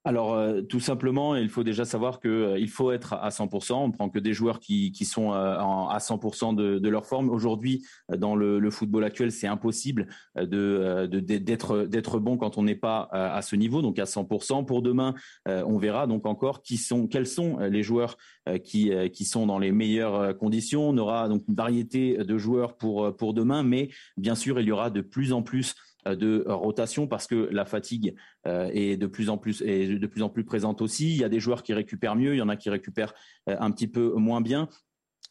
Alors, 0.06 0.34
euh, 0.34 0.62
tout 0.62 0.78
simplement, 0.78 1.34
il 1.34 1.48
faut 1.48 1.64
déjà 1.64 1.84
savoir 1.84 2.20
qu'il 2.20 2.30
euh, 2.30 2.66
faut 2.68 2.92
être 2.92 3.14
à 3.14 3.30
100%. 3.30 3.72
On 3.72 3.90
prend 3.90 4.08
que 4.08 4.20
des 4.20 4.34
joueurs 4.34 4.60
qui, 4.60 4.92
qui 4.92 5.04
sont 5.04 5.32
euh, 5.32 5.58
à 5.58 5.98
100% 5.98 6.54
de, 6.54 6.78
de, 6.78 6.88
leur 6.88 7.06
forme. 7.06 7.28
Aujourd'hui, 7.28 7.84
dans 8.16 8.36
le, 8.36 8.60
le, 8.60 8.70
football 8.70 9.02
actuel, 9.02 9.32
c'est 9.32 9.48
impossible 9.48 10.06
de, 10.40 11.06
d'être, 11.06 11.86
d'être 11.86 12.20
bon 12.20 12.36
quand 12.36 12.56
on 12.56 12.62
n'est 12.62 12.76
pas 12.76 13.08
à 13.10 13.42
ce 13.42 13.56
niveau, 13.56 13.82
donc 13.82 13.98
à 13.98 14.04
100%. 14.04 14.64
Pour 14.64 14.80
demain, 14.80 15.14
on 15.46 15.76
verra 15.76 16.06
donc 16.06 16.24
encore 16.26 16.62
qui 16.62 16.76
sont, 16.76 17.08
quels 17.08 17.26
sont 17.26 17.58
les 17.58 17.82
joueurs 17.82 18.16
qui, 18.62 18.92
qui 19.12 19.24
sont 19.24 19.46
dans 19.46 19.58
les 19.58 19.72
meilleures 19.72 20.36
conditions. 20.36 20.88
On 20.88 20.98
aura 20.98 21.28
donc 21.28 21.42
une 21.48 21.54
variété 21.54 22.18
de 22.18 22.38
joueurs 22.38 22.76
pour, 22.76 23.16
pour 23.16 23.34
demain, 23.34 23.64
mais 23.64 23.88
bien 24.16 24.36
sûr, 24.36 24.60
il 24.60 24.66
y 24.66 24.72
aura 24.72 24.90
de 24.90 25.00
plus 25.00 25.32
en 25.32 25.42
plus 25.42 25.74
euh, 25.95 25.95
de 26.14 26.44
rotation 26.46 27.08
parce 27.08 27.26
que 27.26 27.48
la 27.50 27.64
fatigue 27.64 28.14
euh, 28.46 28.70
est 28.72 28.96
de 28.96 29.06
plus 29.06 29.30
en 29.30 29.38
plus 29.38 29.62
est 29.62 29.98
de 29.98 30.06
plus 30.06 30.22
en 30.22 30.28
plus 30.28 30.44
présente 30.44 30.82
aussi. 30.82 31.10
Il 31.10 31.16
y 31.16 31.24
a 31.24 31.28
des 31.28 31.40
joueurs 31.40 31.62
qui 31.62 31.74
récupèrent 31.74 32.16
mieux, 32.16 32.34
il 32.34 32.38
y 32.38 32.42
en 32.42 32.48
a 32.48 32.56
qui 32.56 32.70
récupèrent 32.70 33.14
euh, 33.48 33.56
un 33.58 33.70
petit 33.70 33.88
peu 33.88 34.12
moins 34.14 34.40
bien. 34.40 34.68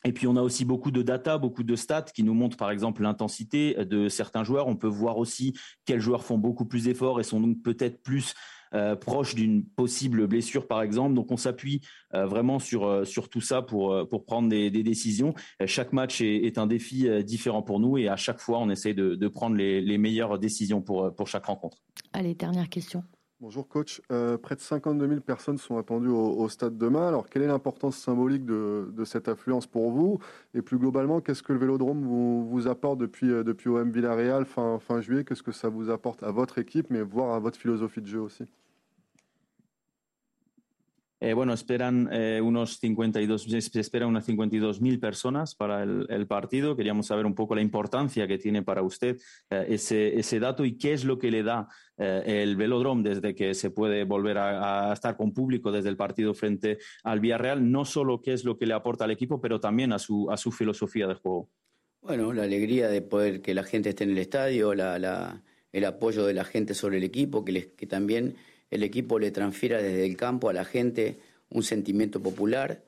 Et 0.04 0.12
puis 0.12 0.28
on 0.28 0.36
a 0.36 0.42
aussi 0.42 0.66
beaucoup 0.66 0.92
de 0.92 1.02
data, 1.02 1.38
beaucoup 1.38 1.64
de 1.64 1.76
stats 1.76 2.04
qui 2.04 2.24
nous 2.24 2.34
montrent 2.34 2.58
par 2.58 2.70
exemple 2.70 3.02
l'intensité 3.02 3.74
de 3.86 4.10
certains 4.10 4.44
joueurs. 4.44 4.68
On 4.68 4.76
peut 4.76 4.88
voir 4.88 5.18
aussi 5.18 5.54
quels 5.86 6.02
joueurs 6.02 6.24
font 6.24 6.38
beaucoup 6.38 6.66
plus 6.66 6.84
d'efforts 6.84 7.20
et 7.20 7.24
sont 7.24 7.40
donc 7.40 7.64
peut-être 7.64 8.04
plus 8.04 8.36
euh, 8.74 8.96
proche 8.96 9.36
d'une 9.36 9.64
possible 9.64 10.28
blessure 10.28 10.68
par 10.68 10.82
exemple. 10.82 11.14
Donc 11.14 11.32
on 11.32 11.38
s'appuie 11.38 11.82
euh, 12.14 12.26
vraiment 12.26 12.60
sur, 12.60 12.86
euh, 12.86 13.06
sur 13.06 13.30
tout 13.30 13.42
ça 13.42 13.62
pour, 13.62 14.08
pour 14.10 14.26
prendre 14.26 14.50
des, 14.50 14.70
décisions. 14.70 15.34
chaque 15.66 15.94
match 15.94 16.22
est, 16.22 16.58
un 16.58 16.68
défi 16.68 17.08
différent 17.24 17.62
pour 17.62 17.80
nous 17.80 17.98
et 17.98 18.08
à 18.08 18.16
chaque 18.16 18.40
fois 18.40 18.60
on 18.60 18.70
essaie 18.70 18.94
de, 18.94 19.28
prendre 19.28 19.56
les, 19.56 19.98
meilleures 19.98 20.38
décisions 20.38 20.82
pour, 20.82 21.14
pour 21.16 21.28
chaque 21.28 21.46
rencontre. 21.46 21.78
Allez, 22.14 22.36
dernière 22.36 22.70
question. 22.70 23.04
Bonjour 23.42 23.68
coach, 23.68 24.02
près 24.42 24.56
de 24.56 24.62
52 24.62 25.08
000 25.08 25.20
personnes 25.20 25.58
sont 25.58 25.78
attendues 25.78 26.08
au, 26.08 26.48
stade 26.48 26.78
demain. 26.78 27.08
Alors 27.08 27.30
quelle 27.30 27.42
est 27.44 27.48
l'importance 27.48 27.98
symbolique 27.98 28.46
de, 28.46 29.04
cette 29.04 29.28
affluence 29.28 29.68
pour 29.68 29.92
vous? 29.92 30.20
Et 30.54 30.62
plus 30.62 30.78
globalement, 30.78 31.20
qu'est-ce 31.20 31.44
que 31.44 31.52
le 31.52 31.60
Vélodrome 31.60 32.02
vous, 32.02 32.68
apporte 32.68 32.98
depuis, 32.98 33.28
depuis 33.28 33.70
OM 33.70 33.92
Villarreal 33.92 34.46
fin 34.46 35.02
juillet? 35.02 35.26
Qu'est-ce 35.26 35.44
que 35.44 35.52
ça 35.52 35.68
vous 35.68 35.90
apporte 35.90 36.24
à 36.24 36.32
votre 36.32 36.60
équipe, 36.60 36.90
mais 36.90 37.02
voire 37.02 37.36
à 37.36 37.40
votre 37.40 37.60
philosophie 37.60 38.02
de 38.02 38.08
jeu 38.08 38.22
aussi? 38.22 38.46
Eh, 41.26 41.34
bueno, 41.34 41.54
esperan 41.54 42.08
eh, 42.12 42.40
unos 42.40 42.78
52, 42.78 43.48
se 43.50 43.80
espera 43.80 44.06
unas 44.06 44.30
52.000 44.30 45.00
personas 45.00 45.56
para 45.56 45.82
el, 45.82 46.28
partido. 46.28 46.76
Queríamos 46.76 47.08
saber 47.08 47.26
un 47.26 47.34
poco 47.34 47.56
la 47.56 47.64
importancia 47.64 48.28
que 48.28 48.38
tiene 48.38 48.62
para 48.62 48.84
usted 48.84 49.18
eh, 49.50 49.66
ese, 49.70 50.20
ese, 50.20 50.40
dato 50.40 50.64
y 50.66 50.78
qué 50.78 50.94
es 50.94 51.04
lo 51.04 51.18
que 51.18 51.32
le 51.32 51.42
da 51.42 51.68
el 51.98 52.56
velodrome 52.58 53.10
desde 53.10 53.34
que 53.34 53.56
se 53.56 53.72
puede 53.72 54.04
volver 54.04 54.38
a, 54.38 54.94
estar 54.94 55.18
con 55.18 55.34
público 55.34 55.72
desde 55.72 55.90
el 55.90 55.98
partido 55.98 56.36
frente 56.36 56.78
al 57.04 57.22
Villarreal. 57.22 57.72
No 57.72 57.86
solo 57.86 58.22
qué 58.22 58.34
es 58.34 58.44
lo 58.44 58.56
que 58.60 58.68
le 58.68 58.76
aporta 58.76 59.06
al 59.06 59.12
equipo, 59.12 59.42
pero 59.42 59.60
también 59.60 59.94
a 59.94 59.98
su, 59.98 60.30
a 60.30 60.38
su 60.38 60.52
filosofía 60.52 61.08
de 61.08 61.16
juego. 61.16 61.50
Bueno, 62.02 62.34
la 62.34 62.44
alegría 62.44 62.88
de 62.88 63.02
poder 63.02 63.42
que 63.42 63.56
la 63.56 63.64
gente 63.64 63.90
esté 63.90 64.04
en 64.04 64.12
el 64.12 64.20
estadio, 64.20 64.74
el 64.74 65.86
apoyo 65.86 66.24
de 66.24 66.34
la 66.36 66.44
gente 66.44 66.76
sobre 66.76 66.98
el 66.98 67.04
equipo, 67.04 67.44
que, 67.44 67.74
que 67.74 67.88
también 67.88 68.36
el 68.72 68.84
equipo 68.84 69.20
le 69.20 69.32
transfiera 69.32 69.82
desde 69.82 70.06
el 70.06 70.18
campo 70.18 70.50
a 70.50 70.54
la 70.54 70.66
gente 70.66 71.20
un 71.50 71.64
sentimiento 71.64 72.22
popular. 72.22 72.84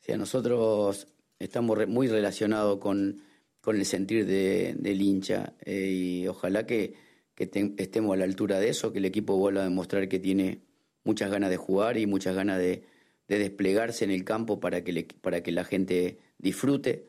O 0.00 0.04
sea, 0.04 0.16
nosotros 0.16 1.06
estamos 1.38 1.86
muy 1.88 2.08
relacionados 2.08 2.78
con, 2.78 3.22
con, 3.60 3.76
el 3.76 3.84
sentir 3.84 4.26
del 4.26 5.00
hincha 5.00 5.54
eh, 5.64 5.90
y 5.90 6.28
ojalá 6.28 6.66
que, 6.66 7.10
estemos 7.36 8.12
a 8.12 8.16
la 8.18 8.24
altura 8.24 8.60
de 8.60 8.68
eso, 8.68 8.92
que 8.92 8.98
el 8.98 9.06
equipo 9.06 9.34
vuelva 9.34 9.62
a 9.62 9.64
demostrar 9.64 10.10
que 10.10 10.18
tiene 10.18 10.60
muchas 11.04 11.30
ganas 11.30 11.48
de 11.48 11.56
jugar 11.56 11.96
y 11.96 12.06
muchas 12.06 12.34
ganas 12.34 12.58
de, 12.58 12.84
desplegarse 13.28 14.04
en 14.04 14.10
el 14.10 14.24
campo 14.24 14.60
para 14.60 14.82
que, 14.82 15.06
para 15.22 15.42
que 15.42 15.52
la 15.52 15.64
gente 15.64 16.18
disfrute. 16.38 17.06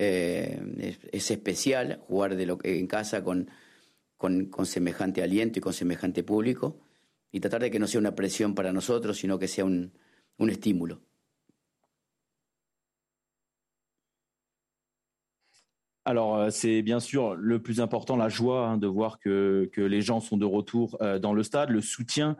Eh, 0.00 0.96
es, 1.12 1.30
especial 1.30 2.00
jugar 2.06 2.36
de 2.36 2.56
en 2.64 2.86
casa 2.86 3.22
con, 3.22 3.50
con, 4.16 4.46
con 4.46 4.64
semejante 4.64 5.22
aliento 5.22 5.58
y 5.58 5.62
con 5.62 5.72
semejante 5.72 6.22
público 6.22 6.80
y 7.32 7.40
tratar 7.40 7.62
de 7.62 7.70
que 7.70 7.78
no 7.78 7.86
sea 7.86 8.00
una 8.00 8.14
presión 8.14 8.54
para 8.54 8.72
nosotros, 8.72 9.18
sino 9.18 9.38
que 9.38 9.48
sea 9.48 9.64
un, 9.64 9.92
un 10.38 10.50
estímulo. 10.50 11.00
Alors, 16.04 16.36
euh, 16.36 16.50
c'est 16.50 16.80
bien 16.80 17.00
sûr 17.00 17.34
le 17.34 17.60
plus 17.60 17.82
important, 17.82 18.16
la 18.16 18.30
joie 18.30 18.66
hein, 18.66 18.78
de 18.78 18.86
voir 18.86 19.18
que, 19.18 19.68
que, 19.74 19.82
les 19.82 20.00
gens 20.00 20.20
sont 20.20 20.38
de 20.38 20.46
retour 20.46 20.96
euh, 21.02 21.18
dans 21.18 21.34
le 21.34 21.42
stade, 21.42 21.68
le 21.68 21.82
soutien 21.82 22.38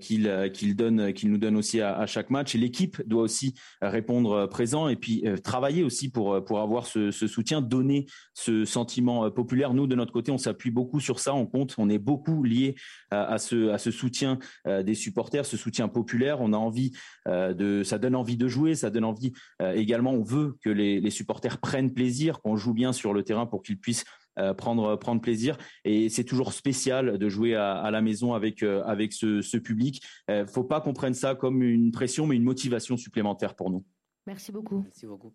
qu'il 0.00 0.50
qu'il 0.52 0.76
donne, 0.76 1.12
qu'il 1.12 1.30
nous 1.30 1.38
donne 1.38 1.56
aussi 1.56 1.80
à, 1.80 1.96
à 1.98 2.06
chaque 2.06 2.30
match. 2.30 2.54
Et 2.54 2.58
l'équipe 2.58 3.00
doit 3.06 3.22
aussi 3.22 3.54
répondre 3.80 4.46
présent 4.46 4.88
et 4.88 4.96
puis 4.96 5.24
travailler 5.44 5.84
aussi 5.84 6.10
pour 6.10 6.44
pour 6.44 6.60
avoir 6.60 6.86
ce, 6.86 7.10
ce 7.10 7.26
soutien, 7.26 7.60
donner 7.60 8.06
ce 8.34 8.64
sentiment 8.64 9.30
populaire. 9.30 9.74
Nous, 9.74 9.86
de 9.86 9.94
notre 9.94 10.12
côté, 10.12 10.32
on 10.32 10.38
s'appuie 10.38 10.70
beaucoup 10.70 11.00
sur 11.00 11.20
ça. 11.20 11.34
On 11.34 11.46
compte, 11.46 11.74
on 11.78 11.88
est 11.88 11.98
beaucoup 11.98 12.42
lié 12.42 12.74
à 13.10 13.38
ce 13.38 13.70
à 13.70 13.78
ce 13.78 13.90
soutien 13.90 14.38
des 14.66 14.94
supporters, 14.94 15.46
ce 15.46 15.56
soutien 15.56 15.88
populaire. 15.88 16.40
On 16.40 16.52
a 16.52 16.56
envie 16.56 16.92
de, 17.26 17.82
ça 17.84 17.98
donne 17.98 18.16
envie 18.16 18.36
de 18.36 18.48
jouer, 18.48 18.74
ça 18.74 18.90
donne 18.90 19.04
envie 19.04 19.32
également. 19.60 20.12
On 20.12 20.22
veut 20.22 20.56
que 20.62 20.70
les, 20.70 21.00
les 21.00 21.10
supporters 21.10 21.58
prennent 21.58 21.92
plaisir, 21.92 22.40
qu'on 22.40 22.56
joue 22.56 22.74
bien 22.74 22.92
sur 22.92 23.12
le 23.12 23.22
terrain 23.22 23.46
pour 23.46 23.62
qu'ils 23.62 23.78
puissent 23.78 24.04
euh, 24.38 24.54
prendre 24.54 24.96
prendre 24.96 25.20
plaisir. 25.20 25.56
Et 25.84 26.08
c'est 26.08 26.24
toujours 26.24 26.52
spécial 26.52 27.18
de 27.18 27.28
jouer 27.28 27.54
à, 27.54 27.90
la 27.90 28.00
maison 28.00 28.34
avec 28.34 28.62
euh, 28.62 28.82
avec 28.84 29.12
ce, 29.12 29.56
public. 29.58 30.02
Euh, 30.30 30.46
faut 30.46 30.64
pas 30.64 30.80
qu'on 30.80 30.92
prenne 30.92 31.14
ça 31.14 31.34
comme 31.34 31.62
une 31.62 31.90
pression, 31.90 32.26
mais 32.26 32.36
une 32.36 32.44
motivation 32.44 32.96
supplémentaire 32.96 33.54
pour 33.54 33.70
nous. 33.70 33.84
Merci 34.26 34.52
beaucoup. 34.52 34.82
Merci 34.82 35.06
beaucoup. 35.06 35.32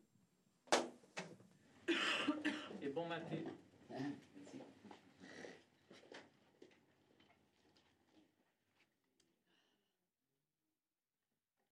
Et 2.81 2.89
bon 2.89 3.07
matin. 3.07 3.52